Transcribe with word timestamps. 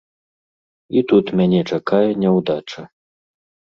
І 0.97 1.03
тут 1.13 1.25
мяне 1.43 1.61
чакае 1.79 2.03
няўдача. 2.25 2.81